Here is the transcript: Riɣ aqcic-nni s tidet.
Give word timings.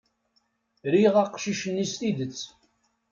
Riɣ 0.93 1.15
aqcic-nni 1.23 1.85
s 1.91 1.93
tidet. 1.99 2.39